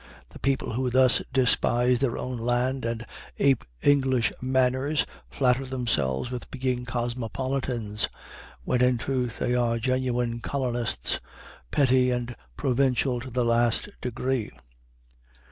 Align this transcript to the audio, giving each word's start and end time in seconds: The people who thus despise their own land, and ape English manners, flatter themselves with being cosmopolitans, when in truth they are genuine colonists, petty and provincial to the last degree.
The 0.29 0.39
people 0.39 0.73
who 0.73 0.89
thus 0.89 1.21
despise 1.31 1.99
their 1.99 2.17
own 2.17 2.39
land, 2.39 2.85
and 2.85 3.05
ape 3.37 3.63
English 3.83 4.33
manners, 4.41 5.05
flatter 5.29 5.63
themselves 5.63 6.31
with 6.31 6.49
being 6.49 6.85
cosmopolitans, 6.85 8.09
when 8.63 8.81
in 8.81 8.97
truth 8.97 9.37
they 9.37 9.53
are 9.53 9.77
genuine 9.77 10.39
colonists, 10.39 11.19
petty 11.69 12.09
and 12.09 12.35
provincial 12.57 13.19
to 13.19 13.29
the 13.29 13.45
last 13.45 13.89
degree. 14.01 14.49